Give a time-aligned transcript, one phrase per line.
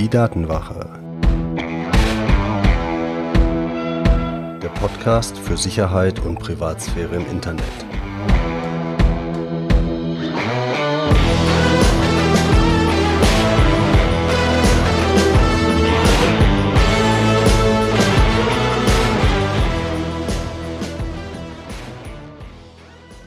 [0.00, 0.88] Die Datenwache.
[4.62, 7.62] Der Podcast für Sicherheit und Privatsphäre im Internet.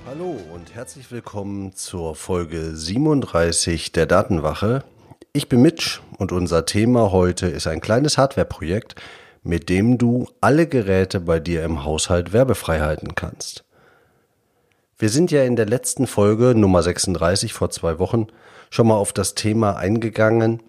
[0.07, 4.83] Hallo und herzlich willkommen zur Folge 37 der Datenwache.
[5.35, 8.93] Ich bin Mitch und unser Thema heute ist ein kleines Hardware-Projekt,
[9.41, 13.63] mit dem du alle Geräte bei dir im Haushalt werbefrei halten kannst.
[14.99, 18.27] Wir sind ja in der letzten Folge Nummer 36 vor zwei Wochen
[18.69, 20.61] schon mal auf das Thema eingegangen,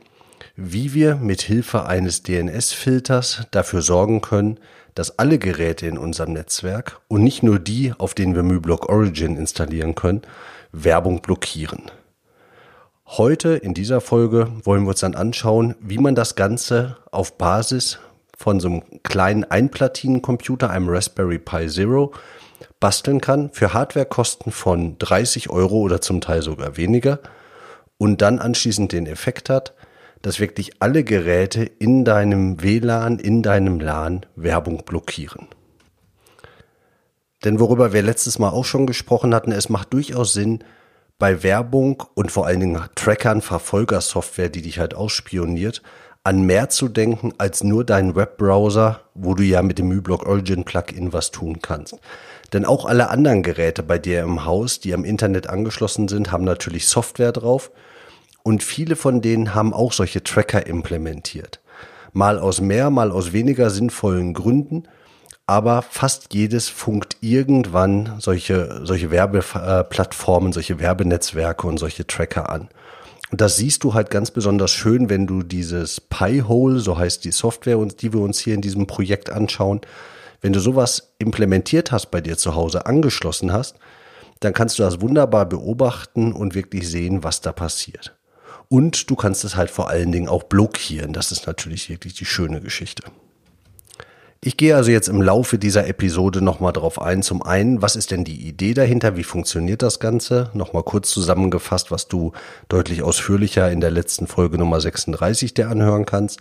[0.56, 4.58] wie wir mit Hilfe eines DNS-Filters dafür sorgen können,
[4.94, 9.36] dass alle Geräte in unserem Netzwerk und nicht nur die, auf denen wir MyBlock Origin
[9.36, 10.22] installieren können,
[10.72, 11.90] Werbung blockieren.
[13.06, 17.98] Heute in dieser Folge wollen wir uns dann anschauen, wie man das Ganze auf Basis
[18.36, 22.12] von so einem kleinen Einplatinencomputer, einem Raspberry Pi Zero,
[22.80, 27.20] basteln kann für Hardwarekosten von 30 Euro oder zum Teil sogar weniger
[27.98, 29.74] und dann anschließend den Effekt hat,
[30.22, 35.48] dass wirklich alle Geräte in deinem WLAN, in deinem LAN Werbung blockieren.
[37.44, 40.64] Denn worüber wir letztes Mal auch schon gesprochen hatten, es macht durchaus Sinn,
[41.18, 45.82] bei Werbung und vor allen Dingen Trackern, Verfolgersoftware, die dich halt ausspioniert,
[46.24, 50.64] an mehr zu denken als nur deinen Webbrowser, wo du ja mit dem MyBlock Origin
[50.64, 51.96] Plugin was tun kannst.
[52.52, 56.44] Denn auch alle anderen Geräte bei dir im Haus, die am Internet angeschlossen sind, haben
[56.44, 57.70] natürlich Software drauf
[58.42, 61.60] und viele von denen haben auch solche Tracker implementiert.
[62.12, 64.84] Mal aus mehr, mal aus weniger sinnvollen Gründen
[65.46, 72.68] aber fast jedes funkt irgendwann solche, solche Werbeplattformen, solche Werbenetzwerke und solche Tracker an.
[73.30, 77.32] Und das siehst du halt ganz besonders schön, wenn du dieses Pi-Hole, so heißt die
[77.32, 79.80] Software, die wir uns hier in diesem Projekt anschauen,
[80.40, 83.76] wenn du sowas implementiert hast bei dir zu Hause, angeschlossen hast,
[84.40, 88.14] dann kannst du das wunderbar beobachten und wirklich sehen, was da passiert.
[88.68, 91.12] Und du kannst es halt vor allen Dingen auch blockieren.
[91.12, 93.04] Das ist natürlich wirklich die schöne Geschichte.
[94.46, 97.22] Ich gehe also jetzt im Laufe dieser Episode nochmal drauf ein.
[97.22, 99.16] Zum einen, was ist denn die Idee dahinter?
[99.16, 100.50] Wie funktioniert das Ganze?
[100.52, 102.32] Nochmal kurz zusammengefasst, was du
[102.68, 106.40] deutlich ausführlicher in der letzten Folge Nummer 36 dir anhören kannst.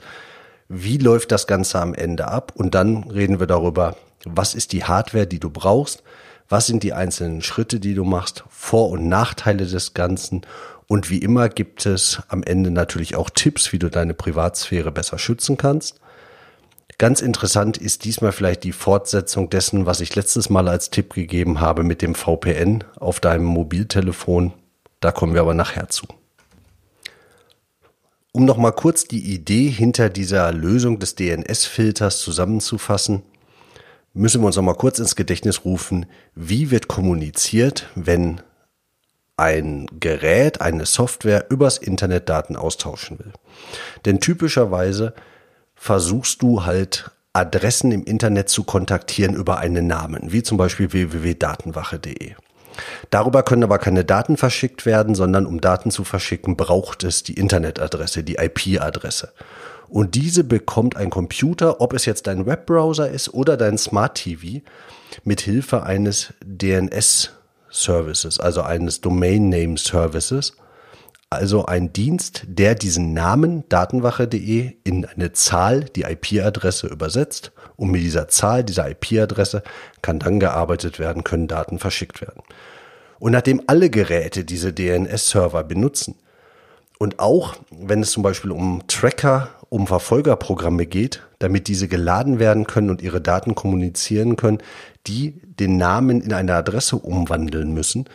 [0.68, 2.52] Wie läuft das Ganze am Ende ab?
[2.58, 6.04] Und dann reden wir darüber, was ist die Hardware, die du brauchst?
[6.50, 8.44] Was sind die einzelnen Schritte, die du machst?
[8.50, 10.42] Vor- und Nachteile des Ganzen?
[10.88, 15.18] Und wie immer gibt es am Ende natürlich auch Tipps, wie du deine Privatsphäre besser
[15.18, 16.02] schützen kannst.
[16.98, 21.60] Ganz interessant ist diesmal vielleicht die Fortsetzung dessen, was ich letztes Mal als Tipp gegeben
[21.60, 24.54] habe mit dem VPN auf deinem Mobiltelefon.
[25.00, 26.06] Da kommen wir aber nachher zu.
[28.32, 33.22] Um nochmal kurz die Idee hinter dieser Lösung des DNS-Filters zusammenzufassen,
[34.14, 36.06] müssen wir uns nochmal kurz ins Gedächtnis rufen,
[36.36, 38.42] wie wird kommuniziert, wenn
[39.38, 43.34] ein Gerät, eine Software übers Internet Daten austauschen will.
[44.06, 45.14] Denn typischerweise
[45.84, 52.36] versuchst du halt Adressen im Internet zu kontaktieren über einen Namen, wie zum Beispiel www.datenwache.de.
[53.10, 57.34] Darüber können aber keine Daten verschickt werden, sondern um Daten zu verschicken, braucht es die
[57.34, 59.34] Internetadresse, die IP-Adresse.
[59.90, 64.64] Und diese bekommt ein Computer, ob es jetzt dein Webbrowser ist oder dein Smart TV,
[65.26, 67.32] mit Hilfe eines DNS
[67.70, 70.54] Services, also eines Domain Name Services
[71.34, 78.02] also ein Dienst, der diesen Namen datenwache.de in eine Zahl, die IP-Adresse übersetzt und mit
[78.02, 79.64] dieser Zahl, dieser IP-Adresse
[80.02, 82.42] kann dann gearbeitet werden, können Daten verschickt werden.
[83.20, 86.16] Und nachdem alle Geräte diese DNS-Server benutzen
[87.00, 92.68] und auch wenn es zum Beispiel um Tracker, um Verfolgerprogramme geht, damit diese geladen werden
[92.68, 94.60] können und ihre Daten kommunizieren können,
[95.08, 98.06] die den Namen in eine Adresse umwandeln müssen,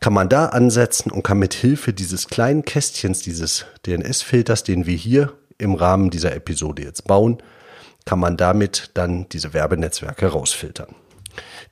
[0.00, 4.96] kann man da ansetzen und kann mit Hilfe dieses kleinen Kästchens, dieses DNS-Filters, den wir
[4.96, 7.38] hier im Rahmen dieser Episode jetzt bauen,
[8.04, 10.94] kann man damit dann diese Werbenetzwerke rausfiltern.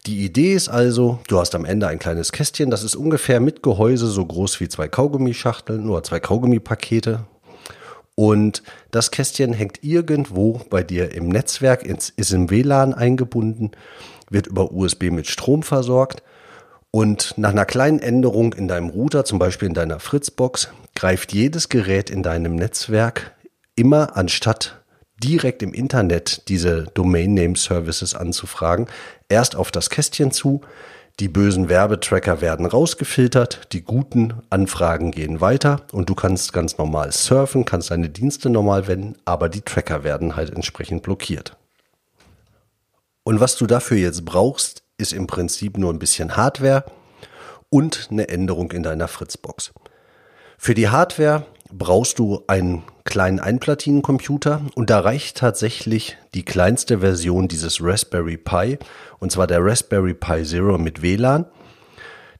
[0.06, 3.62] Die Idee ist also, du hast am Ende ein kleines Kästchen, das ist ungefähr mit
[3.62, 7.24] Gehäuse so groß wie zwei Kaugummischachteln oder zwei Kaugummipakete.
[8.14, 8.62] Und
[8.92, 13.72] das Kästchen hängt irgendwo bei dir im Netzwerk, ist im WLAN eingebunden,
[14.30, 16.22] wird über USB mit Strom versorgt
[16.96, 21.68] und nach einer kleinen Änderung in deinem Router, zum Beispiel in deiner Fritzbox, greift jedes
[21.68, 23.32] Gerät in deinem Netzwerk
[23.74, 24.80] immer anstatt
[25.22, 28.86] direkt im Internet diese Domain Name Services anzufragen,
[29.28, 30.62] erst auf das Kästchen zu.
[31.20, 37.12] Die bösen Werbetracker werden rausgefiltert, die guten Anfragen gehen weiter und du kannst ganz normal
[37.12, 41.58] surfen, kannst deine Dienste normal wenden, aber die Tracker werden halt entsprechend blockiert.
[43.22, 46.84] Und was du dafür jetzt brauchst, ist im Prinzip nur ein bisschen Hardware
[47.70, 49.72] und eine Änderung in deiner Fritzbox.
[50.58, 57.48] Für die Hardware brauchst du einen kleinen Einplatinencomputer und da reicht tatsächlich die kleinste Version
[57.48, 58.78] dieses Raspberry Pi
[59.18, 61.46] und zwar der Raspberry Pi Zero mit WLAN.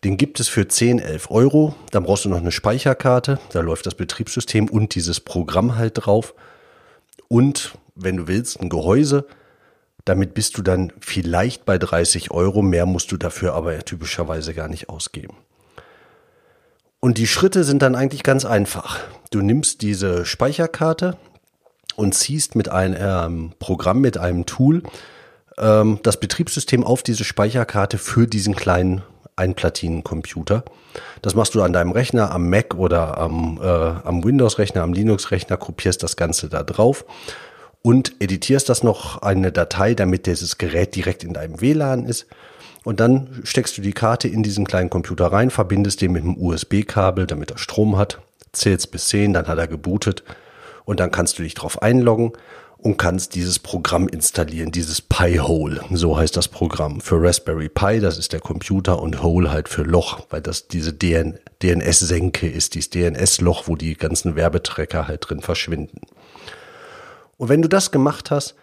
[0.04, 1.74] Den gibt es für 10, 11 Euro.
[1.90, 6.34] Dann brauchst du noch eine Speicherkarte, da läuft das Betriebssystem und dieses Programm halt drauf.
[7.28, 9.26] Und wenn du willst, ein Gehäuse.
[10.06, 12.62] Damit bist du dann vielleicht bei 30 Euro.
[12.62, 15.36] Mehr musst du dafür aber typischerweise gar nicht ausgeben.
[17.00, 19.00] Und die Schritte sind dann eigentlich ganz einfach.
[19.30, 21.16] Du nimmst diese Speicherkarte
[21.96, 24.84] und ziehst mit einem ähm, Programm, mit einem Tool
[25.58, 29.02] ähm, das Betriebssystem auf diese Speicherkarte für diesen kleinen
[29.34, 30.64] Einplatinencomputer.
[31.20, 35.56] Das machst du an deinem Rechner, am Mac oder am, äh, am Windows-Rechner, am Linux-Rechner,
[35.56, 37.04] kopierst das Ganze da drauf
[37.86, 42.26] und editierst das noch eine Datei, damit dieses Gerät direkt in deinem WLAN ist.
[42.82, 46.36] Und dann steckst du die Karte in diesen kleinen Computer rein, verbindest den mit einem
[46.36, 48.18] USB-Kabel, damit er Strom hat,
[48.50, 50.24] zählst bis 10, dann hat er gebootet
[50.84, 52.32] und dann kannst du dich drauf einloggen
[52.76, 57.00] und kannst dieses Programm installieren, dieses Pi-Hole, so heißt das Programm.
[57.00, 60.92] Für Raspberry Pi, das ist der Computer und Hole halt für Loch, weil das diese
[60.92, 66.00] DN DNS-Senke ist, dieses DNS-Loch, wo die ganzen Werbetrecker halt drin verschwinden.
[67.36, 68.54] Und wenn du das gemacht hast,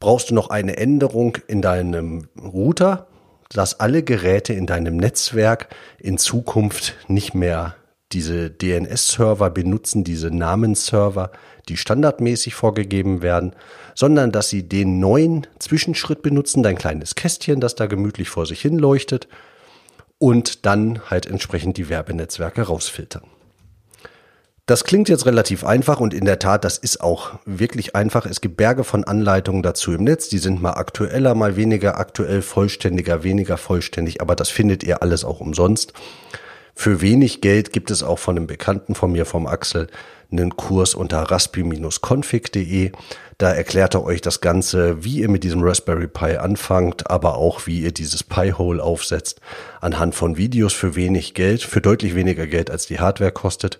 [0.00, 3.06] brauchst du noch eine Änderung in deinem Router,
[3.50, 5.68] dass alle Geräte in deinem Netzwerk
[5.98, 7.76] in Zukunft nicht mehr
[8.12, 11.30] diese DNS-Server benutzen, diese Namensserver,
[11.68, 13.54] die standardmäßig vorgegeben werden,
[13.94, 18.60] sondern dass sie den neuen Zwischenschritt benutzen, dein kleines Kästchen, das da gemütlich vor sich
[18.60, 19.28] hin leuchtet
[20.18, 23.24] und dann halt entsprechend die Werbenetzwerke rausfiltern.
[24.66, 28.24] Das klingt jetzt relativ einfach und in der Tat, das ist auch wirklich einfach.
[28.24, 30.30] Es gibt Berge von Anleitungen dazu im Netz.
[30.30, 35.22] Die sind mal aktueller, mal weniger aktuell, vollständiger, weniger vollständig, aber das findet ihr alles
[35.22, 35.92] auch umsonst.
[36.74, 39.88] Für wenig Geld gibt es auch von einem Bekannten von mir, vom Axel,
[40.32, 42.92] einen Kurs unter raspi-config.de.
[43.36, 47.66] Da erklärt er euch das Ganze, wie ihr mit diesem Raspberry Pi anfangt, aber auch
[47.66, 49.42] wie ihr dieses Pi-Hole aufsetzt,
[49.82, 53.78] anhand von Videos für wenig Geld, für deutlich weniger Geld als die Hardware kostet.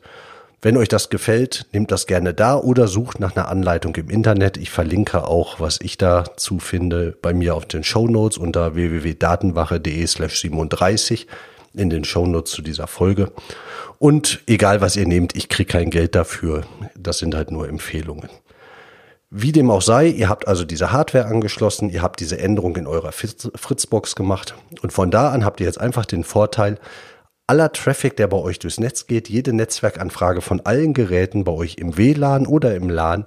[0.64, 4.56] Wenn euch das gefällt, nehmt das gerne da oder sucht nach einer Anleitung im Internet.
[4.56, 10.06] Ich verlinke auch, was ich dazu finde, bei mir auf den Show Notes unter www.datenwache.de
[10.06, 11.26] slash 37
[11.74, 13.30] in den Show Notes zu dieser Folge.
[13.98, 16.62] Und egal was ihr nehmt, ich kriege kein Geld dafür.
[16.96, 18.30] Das sind halt nur Empfehlungen.
[19.28, 22.86] Wie dem auch sei, ihr habt also diese Hardware angeschlossen, ihr habt diese Änderung in
[22.86, 26.78] eurer Fritzbox gemacht und von da an habt ihr jetzt einfach den Vorteil,
[27.46, 31.76] aller Traffic, der bei euch durchs Netz geht, jede Netzwerkanfrage von allen Geräten bei euch
[31.76, 33.26] im WLAN oder im LAN,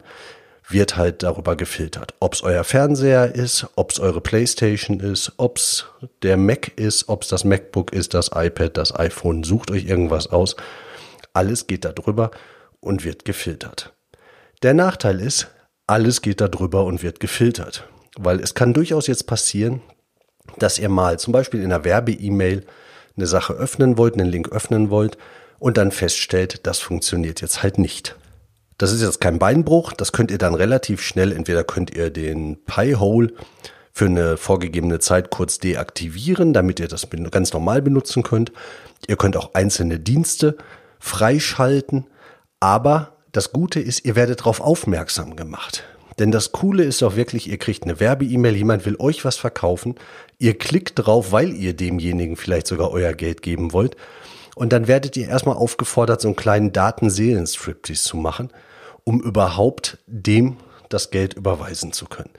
[0.70, 2.14] wird halt darüber gefiltert.
[2.20, 5.86] Ob es euer Fernseher ist, ob es eure Playstation ist, ob es
[6.24, 10.28] der Mac ist, ob es das MacBook ist, das iPad, das iPhone, sucht euch irgendwas
[10.28, 10.58] aus.
[11.34, 12.32] Alles geht da drüber
[12.82, 13.94] und wird gefiltert.
[14.64, 15.48] Der Nachteil ist,
[15.86, 17.88] alles geht da drüber und wird gefiltert.
[18.18, 19.82] Weil es kann durchaus jetzt passieren,
[20.58, 22.66] dass ihr mal zum Beispiel in einer Werbe-E-Mail
[23.18, 25.18] eine Sache öffnen wollt, einen Link öffnen wollt
[25.60, 28.16] und dann feststellt, das funktioniert jetzt halt nicht.
[28.78, 32.64] Das ist jetzt kein Beinbruch, das könnt ihr dann relativ schnell, entweder könnt ihr den
[32.66, 33.34] Pi-Hole
[33.92, 38.52] für eine vorgegebene Zeit kurz deaktivieren, damit ihr das ganz normal benutzen könnt.
[39.08, 40.56] Ihr könnt auch einzelne Dienste
[41.00, 42.06] freischalten,
[42.60, 45.84] aber das Gute ist, ihr werdet darauf aufmerksam gemacht.
[46.20, 49.96] Denn das Coole ist doch wirklich, ihr kriegt eine Werbe-E-Mail, jemand will euch was verkaufen,
[50.40, 53.96] ihr klickt drauf, weil ihr demjenigen vielleicht sogar euer Geld geben wollt.
[54.56, 58.50] Und dann werdet ihr erstmal aufgefordert, so einen kleinen Datenseelenstriptease zu machen,
[59.04, 60.58] um überhaupt dem
[60.90, 62.32] das Geld überweisen zu können.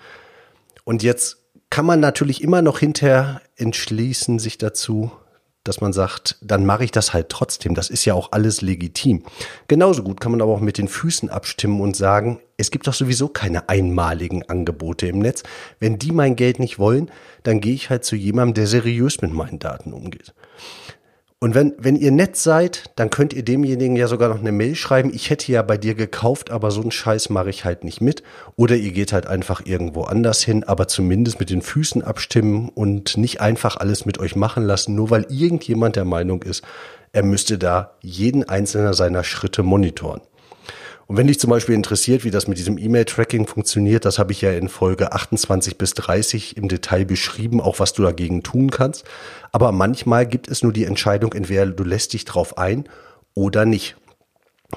[0.84, 5.12] Und jetzt kann man natürlich immer noch hinterher entschließen, sich dazu
[5.68, 7.74] dass man sagt, dann mache ich das halt trotzdem.
[7.74, 9.22] Das ist ja auch alles legitim.
[9.68, 12.94] Genauso gut kann man aber auch mit den Füßen abstimmen und sagen, es gibt doch
[12.94, 15.42] sowieso keine einmaligen Angebote im Netz.
[15.78, 17.10] Wenn die mein Geld nicht wollen,
[17.42, 20.32] dann gehe ich halt zu jemandem, der seriös mit meinen Daten umgeht.
[21.40, 24.74] Und wenn, wenn ihr nett seid, dann könnt ihr demjenigen ja sogar noch eine Mail
[24.74, 28.00] schreiben, ich hätte ja bei dir gekauft, aber so einen Scheiß mache ich halt nicht
[28.00, 28.24] mit.
[28.56, 33.16] Oder ihr geht halt einfach irgendwo anders hin, aber zumindest mit den Füßen abstimmen und
[33.16, 36.64] nicht einfach alles mit euch machen lassen, nur weil irgendjemand der Meinung ist,
[37.12, 40.20] er müsste da jeden einzelnen seiner Schritte monitoren.
[41.08, 44.42] Und wenn dich zum Beispiel interessiert, wie das mit diesem E-Mail-Tracking funktioniert, das habe ich
[44.42, 49.04] ja in Folge 28 bis 30 im Detail beschrieben, auch was du dagegen tun kannst.
[49.50, 52.84] Aber manchmal gibt es nur die Entscheidung, entweder du lässt dich drauf ein
[53.32, 53.96] oder nicht.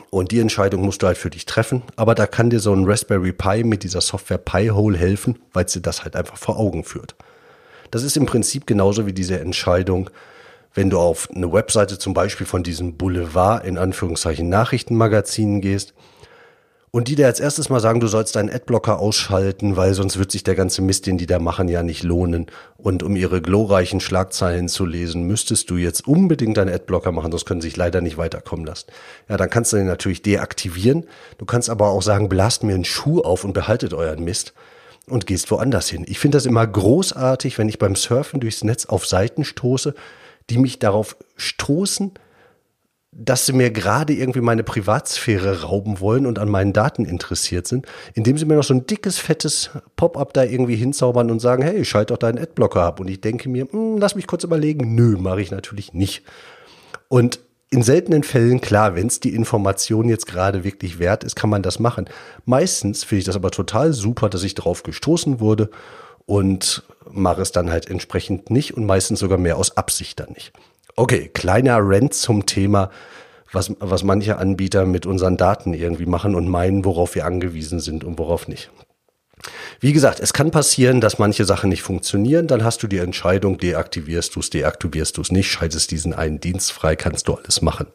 [0.09, 1.81] Und die Entscheidung musst du halt für dich treffen.
[1.97, 5.81] Aber da kann dir so ein Raspberry Pi mit dieser Software Pi-Hole helfen, weil sie
[5.81, 7.13] das halt einfach vor Augen führt.
[7.91, 10.09] Das ist im Prinzip genauso wie diese Entscheidung,
[10.73, 15.93] wenn du auf eine Webseite zum Beispiel von diesem Boulevard in Anführungszeichen Nachrichtenmagazinen gehst
[16.93, 20.29] und die dir als erstes mal sagen, du sollst deinen Adblocker ausschalten, weil sonst wird
[20.29, 22.47] sich der ganze Mist, den die da machen, ja nicht lohnen.
[22.75, 27.45] Und um ihre glorreichen Schlagzeilen zu lesen, müsstest du jetzt unbedingt deinen Adblocker machen, sonst
[27.45, 28.87] können sie sich leider nicht weiterkommen lassen.
[29.29, 31.05] Ja, dann kannst du den natürlich deaktivieren.
[31.37, 34.53] Du kannst aber auch sagen, blast mir einen Schuh auf und behaltet euren Mist
[35.07, 36.03] und gehst woanders hin.
[36.07, 39.95] Ich finde das immer großartig, wenn ich beim Surfen durchs Netz auf Seiten stoße,
[40.49, 42.11] die mich darauf stoßen,
[43.11, 47.85] dass sie mir gerade irgendwie meine Privatsphäre rauben wollen und an meinen Daten interessiert sind,
[48.13, 51.83] indem sie mir noch so ein dickes, fettes Pop-up da irgendwie hinzaubern und sagen, hey,
[51.83, 53.01] schalt doch deinen Adblocker ab.
[53.01, 56.23] Und ich denke mir, hm, lass mich kurz überlegen, nö, mache ich natürlich nicht.
[57.09, 57.39] Und
[57.69, 61.63] in seltenen Fällen, klar, wenn es die Information jetzt gerade wirklich wert ist, kann man
[61.63, 62.09] das machen.
[62.45, 65.69] Meistens finde ich das aber total super, dass ich darauf gestoßen wurde
[66.25, 70.53] und mache es dann halt entsprechend nicht und meistens sogar mehr aus Absicht dann nicht.
[70.95, 72.89] Okay, kleiner Rant zum Thema,
[73.51, 78.03] was, was manche Anbieter mit unseren Daten irgendwie machen und meinen, worauf wir angewiesen sind
[78.03, 78.71] und worauf nicht.
[79.79, 82.47] Wie gesagt, es kann passieren, dass manche Sachen nicht funktionieren.
[82.47, 86.39] Dann hast du die Entscheidung, deaktivierst du es, deaktivierst du es nicht, schaltest diesen einen
[86.39, 87.87] Dienst frei, kannst du alles machen.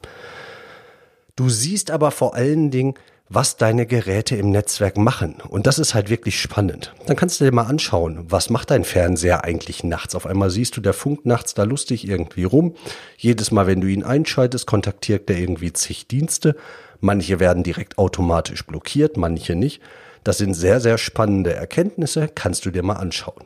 [1.37, 2.95] Du siehst aber vor allen Dingen,
[3.29, 5.37] was deine Geräte im Netzwerk machen.
[5.49, 6.95] Und das ist halt wirklich spannend.
[7.07, 10.15] Dann kannst du dir mal anschauen, was macht dein Fernseher eigentlich nachts?
[10.15, 12.75] Auf einmal siehst du, der funkt nachts da lustig irgendwie rum.
[13.17, 16.57] Jedes Mal, wenn du ihn einschaltest, kontaktiert er irgendwie zig Dienste.
[17.01, 19.83] Manche werden direkt automatisch blockiert, manche nicht.
[20.23, 23.45] Das sind sehr, sehr spannende Erkenntnisse, kannst du dir mal anschauen.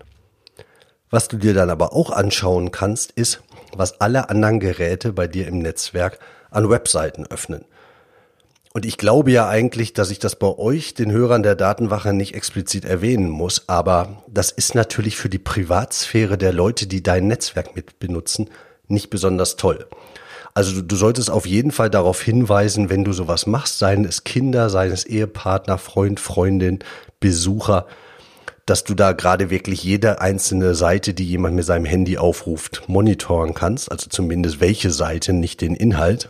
[1.11, 3.43] Was du dir dann aber auch anschauen kannst, ist,
[3.75, 6.19] was alle anderen Geräte bei dir im Netzwerk
[6.51, 7.65] an Webseiten öffnen.
[8.73, 12.35] Und ich glaube ja eigentlich, dass ich das bei euch, den Hörern der Datenwache, nicht
[12.37, 13.69] explizit erwähnen muss.
[13.69, 18.49] Aber das ist natürlich für die Privatsphäre der Leute, die dein Netzwerk mit benutzen,
[18.87, 19.87] nicht besonders toll.
[20.55, 24.23] Also du, du solltest auf jeden Fall darauf hinweisen, wenn du sowas machst, seien es
[24.23, 26.79] Kinder, seien es Ehepartner, Freund, Freundin,
[27.19, 27.87] Besucher,
[28.67, 33.55] dass du da gerade wirklich jede einzelne Seite, die jemand mit seinem Handy aufruft, monitoren
[33.55, 33.91] kannst.
[33.91, 36.29] Also zumindest welche Seite, nicht den Inhalt.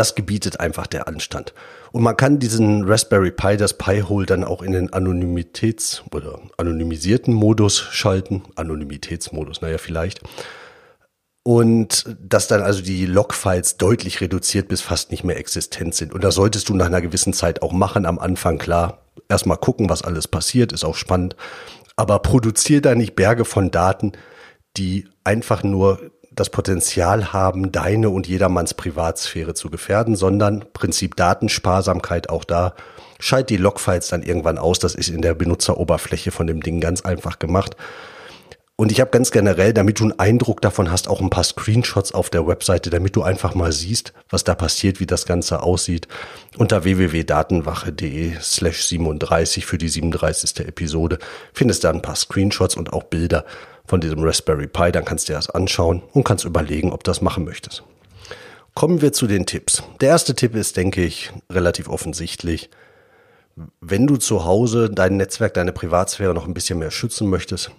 [0.00, 1.52] Das gebietet einfach der Anstand.
[1.92, 7.34] Und man kann diesen Raspberry Pi, das Pi-Hole, dann auch in den Anonymitäts- oder anonymisierten
[7.34, 8.44] Modus schalten.
[8.56, 10.22] Anonymitätsmodus, naja, vielleicht.
[11.42, 16.14] Und dass dann also die Logfiles deutlich reduziert bis fast nicht mehr existent sind.
[16.14, 18.06] Und das solltest du nach einer gewissen Zeit auch machen.
[18.06, 21.36] Am Anfang, klar, erstmal gucken, was alles passiert, ist auch spannend.
[21.96, 24.12] Aber produzier da nicht Berge von Daten,
[24.78, 32.30] die einfach nur das Potenzial haben, deine und jedermanns Privatsphäre zu gefährden, sondern Prinzip Datensparsamkeit
[32.30, 32.74] auch da.
[33.18, 34.78] Schalt die Logfiles dann irgendwann aus.
[34.78, 37.76] Das ist in der Benutzeroberfläche von dem Ding ganz einfach gemacht.
[38.80, 42.12] Und ich habe ganz generell, damit du einen Eindruck davon hast, auch ein paar Screenshots
[42.12, 46.08] auf der Webseite, damit du einfach mal siehst, was da passiert, wie das Ganze aussieht.
[46.56, 50.60] Unter www.datenwache.de slash 37 für die 37.
[50.60, 51.18] Episode
[51.52, 53.44] findest du ein paar Screenshots und auch Bilder
[53.84, 54.90] von diesem Raspberry Pi.
[54.90, 57.82] Dann kannst du dir das anschauen und kannst überlegen, ob du das machen möchtest.
[58.72, 59.82] Kommen wir zu den Tipps.
[60.00, 62.70] Der erste Tipp ist, denke ich, relativ offensichtlich.
[63.82, 67.72] Wenn du zu Hause dein Netzwerk, deine Privatsphäre noch ein bisschen mehr schützen möchtest,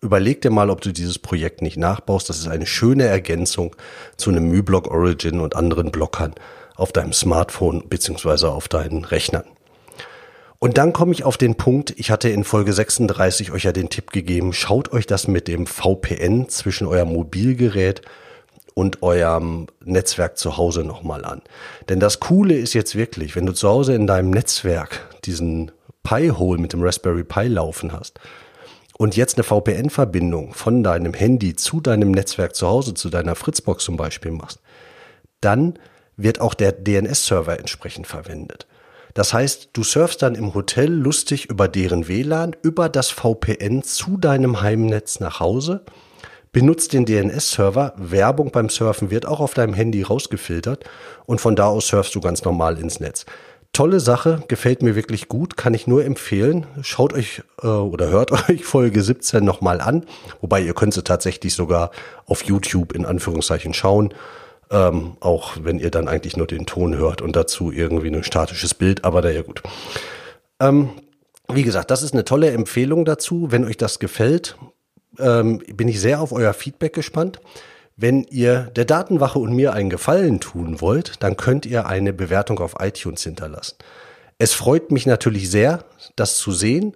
[0.00, 2.28] überleg dir mal, ob du dieses Projekt nicht nachbaust.
[2.28, 3.74] Das ist eine schöne Ergänzung
[4.16, 6.34] zu einem MyBlock Origin und anderen Blockern
[6.76, 9.44] auf deinem Smartphone beziehungsweise auf deinen Rechnern.
[10.60, 13.90] Und dann komme ich auf den Punkt, ich hatte in Folge 36 euch ja den
[13.90, 18.02] Tipp gegeben, schaut euch das mit dem VPN zwischen eurem Mobilgerät
[18.74, 21.42] und eurem Netzwerk zu Hause nochmal an.
[21.88, 25.70] Denn das Coole ist jetzt wirklich, wenn du zu Hause in deinem Netzwerk diesen
[26.02, 28.18] Pi-Hole mit dem Raspberry Pi laufen hast
[28.98, 33.84] und jetzt eine VPN-Verbindung von deinem Handy zu deinem Netzwerk zu Hause, zu deiner Fritzbox
[33.84, 34.60] zum Beispiel machst,
[35.40, 35.78] dann
[36.16, 38.66] wird auch der DNS-Server entsprechend verwendet.
[39.14, 44.16] Das heißt, du surfst dann im Hotel lustig über deren WLAN, über das VPN zu
[44.16, 45.84] deinem Heimnetz nach Hause,
[46.50, 50.84] benutzt den DNS-Server, Werbung beim Surfen wird auch auf deinem Handy rausgefiltert
[51.24, 53.26] und von da aus surfst du ganz normal ins Netz.
[53.78, 56.66] Tolle Sache, gefällt mir wirklich gut, kann ich nur empfehlen.
[56.82, 60.04] Schaut euch äh, oder hört euch Folge 17 nochmal an,
[60.40, 61.92] wobei ihr könnt sie tatsächlich sogar
[62.26, 64.12] auf YouTube in Anführungszeichen schauen.
[64.72, 68.74] Ähm, auch wenn ihr dann eigentlich nur den Ton hört und dazu irgendwie ein statisches
[68.74, 69.62] Bild, aber da ja gut.
[70.58, 70.88] Ähm,
[71.48, 73.52] wie gesagt, das ist eine tolle Empfehlung dazu.
[73.52, 74.56] Wenn euch das gefällt,
[75.20, 77.38] ähm, bin ich sehr auf euer Feedback gespannt.
[78.00, 82.60] Wenn ihr der Datenwache und mir einen Gefallen tun wollt, dann könnt ihr eine Bewertung
[82.60, 83.76] auf iTunes hinterlassen.
[84.38, 85.82] Es freut mich natürlich sehr,
[86.14, 86.94] das zu sehen.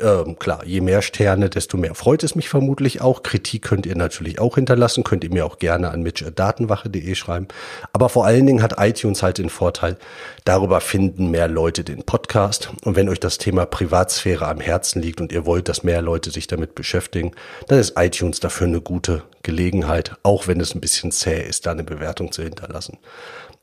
[0.00, 3.22] Ähm, klar, je mehr Sterne, desto mehr freut es mich vermutlich auch.
[3.22, 7.46] Kritik könnt ihr natürlich auch hinterlassen, könnt ihr mir auch gerne an mitch.datenwache.de schreiben.
[7.92, 9.96] Aber vor allen Dingen hat iTunes halt den Vorteil,
[10.44, 12.70] darüber finden mehr Leute den Podcast.
[12.82, 16.32] Und wenn euch das Thema Privatsphäre am Herzen liegt und ihr wollt, dass mehr Leute
[16.32, 17.30] sich damit beschäftigen,
[17.68, 21.70] dann ist iTunes dafür eine gute Gelegenheit, auch wenn es ein bisschen zäh ist, da
[21.70, 22.98] eine Bewertung zu hinterlassen.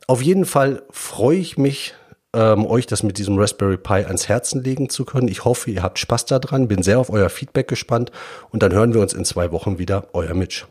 [0.07, 1.93] Auf jeden Fall freue ich mich
[2.33, 5.27] ähm, euch das mit diesem Raspberry Pi ans Herzen legen zu können.
[5.27, 8.11] Ich hoffe, ihr habt Spaß daran, bin sehr auf euer Feedback gespannt
[8.51, 10.07] und dann hören wir uns in zwei Wochen wieder.
[10.13, 10.65] Euer Mitch.